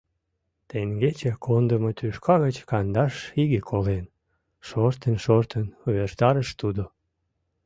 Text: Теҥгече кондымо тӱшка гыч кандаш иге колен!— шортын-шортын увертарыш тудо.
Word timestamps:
Теҥгече 0.69 1.31
кондымо 1.45 1.91
тӱшка 1.97 2.35
гыч 2.45 2.57
кандаш 2.69 3.13
иге 3.41 3.59
колен!— 3.69 4.05
шортын-шортын 4.67 5.65
увертарыш 5.87 6.49
тудо. 6.59 6.83